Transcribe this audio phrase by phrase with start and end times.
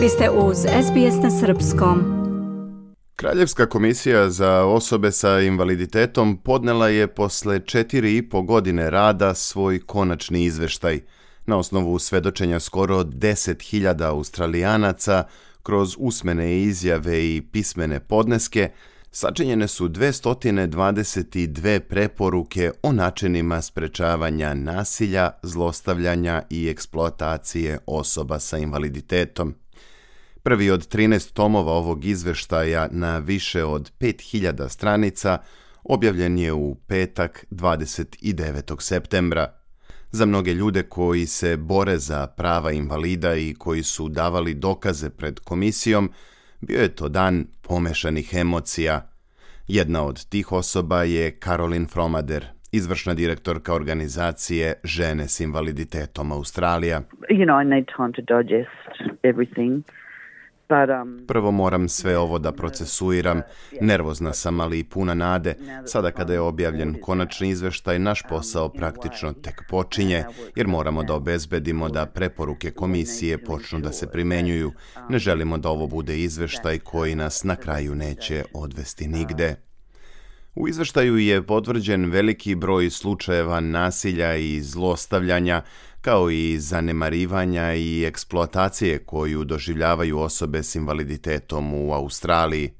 [0.00, 2.04] Vi ste uz SBS na Srpskom.
[3.16, 9.80] Kraljevska komisija za osobe sa invaliditetom podnela je posle četiri i po godine rada svoj
[9.86, 11.00] konačni izveštaj.
[11.46, 15.24] Na osnovu svedočenja skoro 10.000 australijanaca
[15.62, 18.70] kroz usmene izjave i pismene podneske,
[19.10, 29.54] sačinjene su 222 preporuke o načinima sprečavanja nasilja, zlostavljanja i eksploatacije osoba sa invaliditetom.
[30.42, 35.38] Prvi od 13 tomova ovog izveštaja na više od 5000 stranica
[35.84, 38.80] objavljen je u petak 29.
[38.80, 39.54] septembra.
[40.10, 45.40] Za mnoge ljude koji se bore za prava invalida i koji su davali dokaze pred
[45.40, 46.10] komisijom,
[46.60, 49.10] bio je to dan pomešanih emocija.
[49.68, 57.02] Jedna od tih osoba je Caroline Fromader, izvršna direktorka organizacije Žene s invaliditetom Australija.
[57.30, 59.82] You know, I need time to digest everything.
[60.70, 63.42] Um, Prvo moram sve ovo da procesuiram.
[63.80, 65.54] Nervozna sam, ali i puna nade.
[65.86, 70.24] Sada kada je objavljen konačni izveštaj, naš posao praktično tek počinje,
[70.56, 74.72] jer moramo da obezbedimo da preporuke komisije počnu da se primenjuju.
[75.08, 79.56] Ne želimo da ovo bude izveštaj koji nas na kraju neće odvesti nigde.
[80.54, 85.62] U izveštaju je potvrđen veliki broj slučajeva nasilja i zlostavljanja,
[86.00, 92.70] kao i zanemarivanja i eksploatacije koju doživljavaju osobe s invaliditetom u Australiji.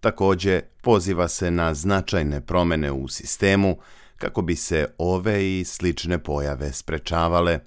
[0.00, 3.76] Takođe, poziva se na značajne promene u sistemu
[4.16, 7.58] kako bi se ove i slične pojave sprečavale.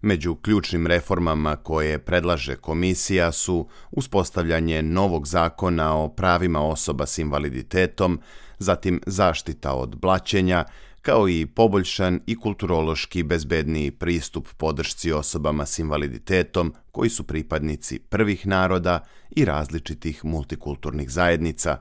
[0.00, 8.20] Među ključnim reformama koje predlaže komisija su uspostavljanje novog zakona o pravima osoba s invaliditetom,
[8.58, 10.64] zatim zaštita od blaćenja,
[11.06, 18.46] kao i poboljšan i kulturološki bezbedniji pristup podršci osobama s invaliditetom koji su pripadnici prvih
[18.46, 18.98] naroda
[19.30, 21.76] i različitih multikulturnih zajednica.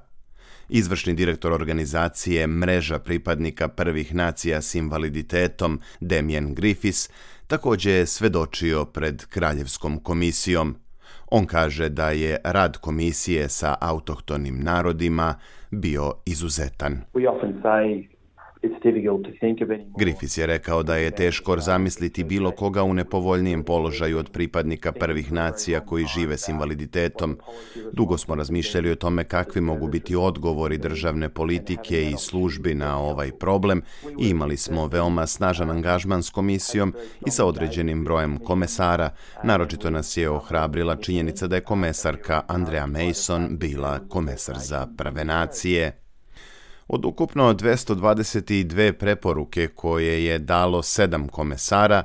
[0.70, 7.10] Izvršni direktor organizacije Mreža pripadnika prvih nacija s invaliditetom Damien Griffiths
[7.48, 10.76] takođe je svedočio pred Kraljevskom komisijom.
[11.32, 15.36] On kaže da je rad komisije sa autohtonim narodima
[15.72, 17.02] bio izuzetan.
[17.14, 18.15] We often say
[19.98, 25.32] Griffiths je rekao da je teško zamisliti bilo koga u nepovoljnijem položaju od pripadnika prvih
[25.32, 27.38] nacija koji žive s invaliditetom.
[27.94, 33.32] Dugo smo razmišljali o tome kakvi mogu biti odgovori državne politike i službi na ovaj
[33.32, 33.82] problem
[34.20, 36.94] i imali smo veoma snažan angažman s komisijom
[37.28, 39.10] i sa određenim brojem komesara.
[39.44, 46.05] Naročito nas je ohrabrila činjenica da je komesarka Andrea Mason bila komesar za prave nacije.
[46.88, 52.04] Od ukupno 222 preporuke koje je dalo sedam komesara,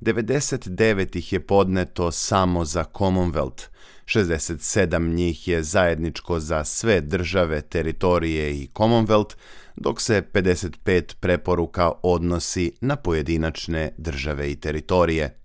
[0.00, 3.66] 99 ih je podneto samo za Commonwealth,
[4.04, 9.34] 67 njih je zajedničko za sve države, teritorije i Commonwealth,
[9.76, 15.36] dok se 55 preporuka odnosi na pojedinačne države i teritorije.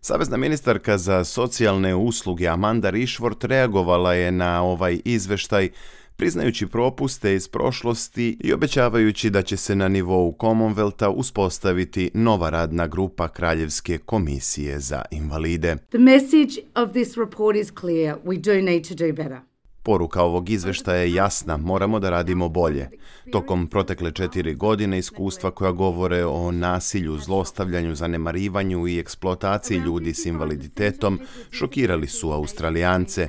[0.00, 5.70] Savezna ministarka za socijalne usluge Amanda Rishworth reagovala je na ovaj izveštaj
[6.18, 12.86] priznajući propuste iz prošlosti i obećavajući da će se na nivou Commonwealtha uspostaviti nova radna
[12.86, 15.76] grupa Kraljevske komisije za invalide.
[15.76, 18.16] The message of this report is clear.
[18.24, 19.38] We do need to do better.
[19.82, 22.88] Poruka ovog izveštaja je jasna, moramo da radimo bolje.
[23.32, 30.26] Tokom protekle četiri godine iskustva koja govore o nasilju, zlostavljanju, zanemarivanju i eksploataciji ljudi s
[30.26, 31.20] invaliditetom
[31.50, 33.28] šokirali su Australijance.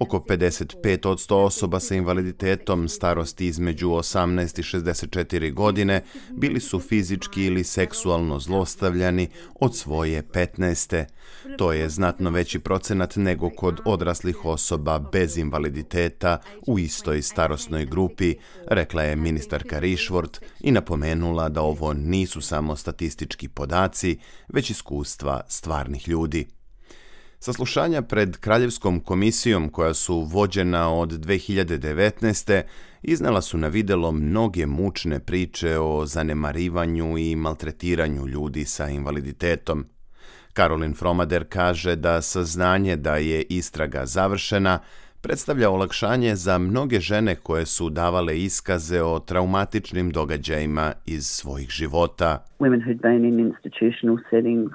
[0.00, 6.80] Oko 55 od 100 osoba sa invaliditetom starosti između 18 i 64 godine bili su
[6.80, 9.28] fizički ili seksualno zlostavljani
[9.60, 11.04] od svoje 15.
[11.58, 18.34] To je znatno veći procenat nego kod odraslih osoba bez invaliditeta u istoj starosnoj grupi,
[18.66, 26.08] rekla je ministarka Rišvort i napomenula da ovo nisu samo statistički podaci, već iskustva stvarnih
[26.08, 26.57] ljudi.
[27.40, 32.62] Saslušanja pred Kraljevskom komisijom koja su vođena od 2019.
[33.02, 39.84] iznala su na videlo mnoge mučne priče o zanemarivanju i maltretiranju ljudi sa invaliditetom.
[40.52, 44.78] Karolin Fromader kaže da saznanje da je istraga završena
[45.22, 52.44] predstavlja olakšanje za mnoge žene koje su davale iskaze o traumatičnim događajima iz svojih života.
[52.58, 54.72] Women who'd been in institutional settings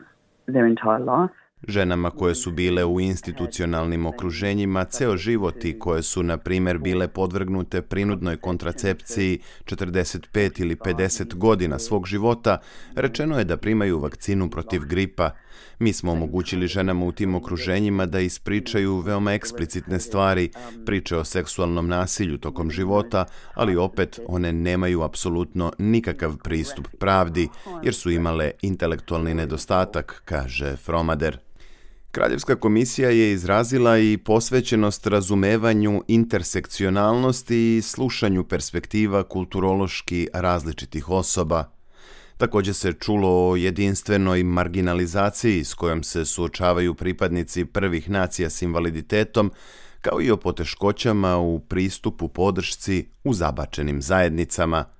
[0.47, 6.23] their entire life ženama koje su bile u institucionalnim okruženjima ceo život i koje su,
[6.23, 12.57] na primjer, bile podvrgnute prinudnoj kontracepciji 45 ili 50 godina svog života,
[12.95, 15.31] rečeno je da primaju vakcinu protiv gripa.
[15.79, 20.51] Mi smo omogućili ženama u tim okruženjima da ispričaju veoma eksplicitne stvari,
[20.85, 27.49] priče o seksualnom nasilju tokom života, ali opet one nemaju apsolutno nikakav pristup pravdi,
[27.83, 31.52] jer su imale intelektualni nedostatak, kaže Fromader.
[32.15, 41.71] Kraljevska komisija je izrazila i posvećenost razumevanju intersekcionalnosti i slušanju perspektiva kulturološki različitih osoba.
[42.37, 49.51] Također se čulo o jedinstvenoj marginalizaciji s kojom se suočavaju pripadnici prvih nacija s invaliditetom,
[50.01, 54.85] kao i o poteškoćama u pristupu podršci u zabačenim zajednicama–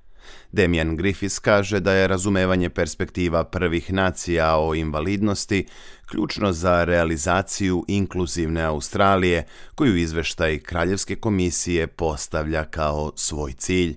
[0.53, 5.65] Demian Griffiths kaže da je razumevanje perspektiva prvih nacija o invalidnosti
[6.13, 9.43] ključno za realizaciju inkluzivne Australije,
[9.75, 13.95] koju izveštaj Kraljevske komisije postavlja kao svoj cilj.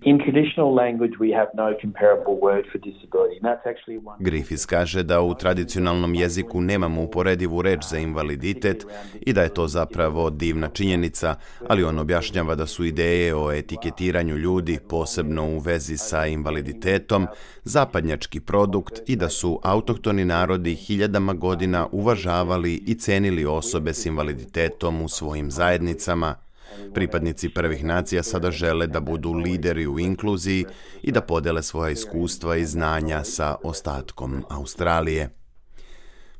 [4.18, 8.86] Griffiths kaže da u tradicionalnom jeziku nemamo uporedivu reč za invaliditet
[9.20, 11.34] i da je to zapravo divna činjenica,
[11.68, 16.45] ali on objašnjava da su ideje o etiketiranju ljudi, posebno u vezi sa invaliditetom,
[17.64, 25.02] zapadnjački produkt i da su autohtoni narodi hiljadama godina uvažavali i cenili osobe s invaliditetom
[25.02, 26.34] u svojim zajednicama.
[26.94, 30.64] Pripadnici prvih nacija sada žele da budu lideri u inkluziji
[31.02, 35.45] i da podele svoja iskustva i znanja sa ostatkom Australije.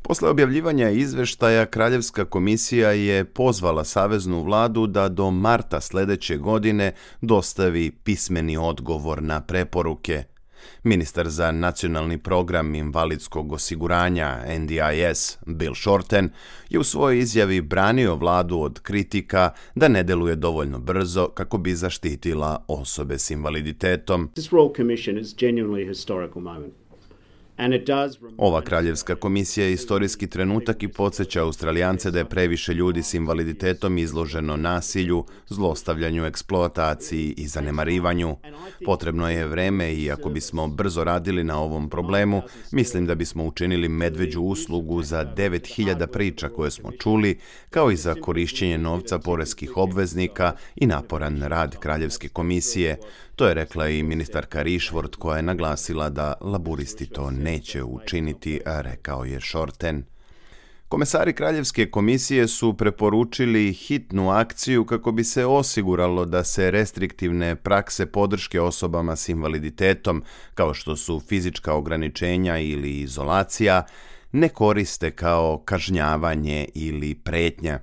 [0.08, 7.90] Posle objavljivanja izveštaja Kraljevska komisija je pozvala Saveznu vladu da do marta sljedeće godine dostavi
[7.90, 10.22] pismeni odgovor na preporuke–
[10.82, 16.30] Ministar za nacionalni program invalidskog osiguranja NDIS Bill Shorten
[16.68, 21.74] je u svojoj izjavi branio vladu od kritika da ne deluje dovoljno brzo kako bi
[21.74, 24.28] zaštitila osobe s invaliditetom.
[24.34, 26.85] This Royal Commission is genuinely historical moment.
[28.36, 33.98] Ova kraljevska komisija je istorijski trenutak i podsjeća Australijance da je previše ljudi s invaliditetom
[33.98, 38.36] izloženo nasilju, zlostavljanju, eksploataciji i zanemarivanju.
[38.84, 42.42] Potrebno je vreme i ako bismo brzo radili na ovom problemu,
[42.72, 47.38] mislim da bismo učinili medveđu uslugu za 9000 priča koje smo čuli,
[47.70, 52.98] kao i za korišćenje novca poreskih obveznika i naporan rad kraljevske komisije.
[53.36, 59.24] To je rekla i ministarka Rišvort koja je naglasila da laburisti to neće učiniti, rekao
[59.24, 60.04] je Shorten.
[60.88, 68.06] Komesari Kraljevske komisije su preporučili hitnu akciju kako bi se osiguralo da se restriktivne prakse
[68.06, 70.22] podrške osobama s invaliditetom,
[70.54, 73.84] kao što su fizička ograničenja ili izolacija,
[74.32, 77.80] ne koriste kao kažnjavanje ili pretnja.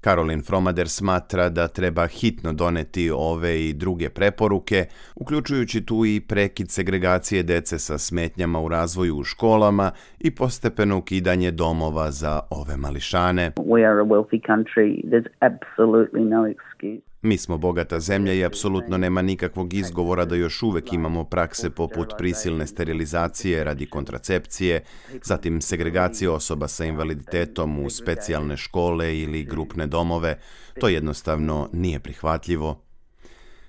[0.00, 4.86] Karolin Fromader smatra da treba hitno doneti ove i druge preporuke,
[5.16, 11.50] uključujući tu i prekid segregacije dece sa smetnjama u razvoju u školama i postepeno ukidanje
[11.50, 13.52] domova za ove mališane.
[13.56, 15.02] We are a wealthy country.
[15.04, 17.07] There's absolutely no excuse.
[17.22, 22.12] Mi smo bogata zemlja i apsolutno nema nikakvog izgovora da još uvek imamo prakse poput
[22.18, 24.84] prisilne sterilizacije radi kontracepcije,
[25.22, 30.38] zatim segregacije osoba sa invaliditetom u specijalne škole ili grupne domove.
[30.80, 32.82] To jednostavno nije prihvatljivo.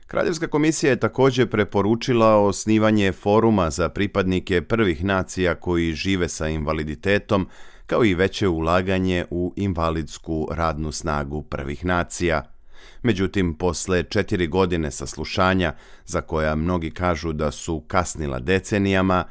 [0.08, 7.48] Kraljevska komisija je također preporučila osnivanje foruma za pripadnike prvih nacija koji žive sa invaliditetom,
[7.86, 12.59] kao i veće ulaganje u invalidsku radnu snagu prvih nacija.
[13.04, 15.74] Međutim, posle četiri godine saslušanja,
[16.06, 19.24] za koja mnogi kažu da su kasnila decenijama,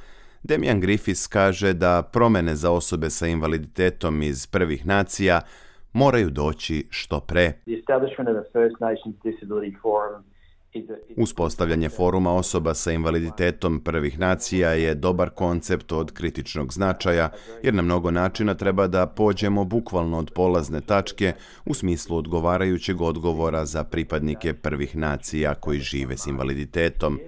[0.42, 5.40] Demian Griffiths kaže da promene za osobe sa invaliditetom iz prvih nacija
[5.92, 7.52] moraju doći što pre.
[11.16, 17.30] Uspostavljanje foruma osoba sa invaliditetom prvih nacija je dobar koncept od kritičnog značaja,
[17.62, 21.32] jer na mnogo načina treba da pođemo bukvalno od polazne tačke
[21.66, 27.18] u smislu odgovarajućeg odgovora za pripadnike prvih nacija koji žive s invaliditetom.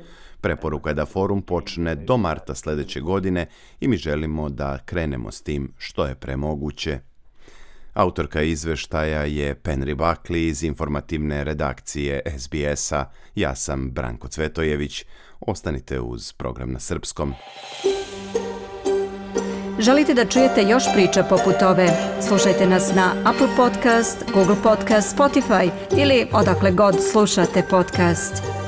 [0.40, 3.46] Preporuka je da forum počne do marta sljedeće godine
[3.80, 7.09] i mi želimo da krenemo s tim što je premoguće.
[8.00, 13.04] Autorka izveštaja je Penri Bakli iz informativne redakcije SBS-a.
[13.34, 15.04] Ja sam Branko Cvetojević.
[15.40, 17.34] Ostanite uz program na srpskom.
[19.78, 21.88] Želite da čujete još priča poput ove?
[22.28, 28.59] Slušajte nas na Apple Podcast, Google Podcast, Spotify ili odakle god slušate podcast.